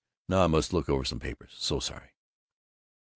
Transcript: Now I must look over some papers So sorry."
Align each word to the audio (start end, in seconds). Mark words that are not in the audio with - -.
Now 0.27 0.41
I 0.43 0.47
must 0.47 0.73
look 0.73 0.89
over 0.89 1.05
some 1.05 1.19
papers 1.19 1.53
So 1.59 1.79
sorry." 1.79 2.15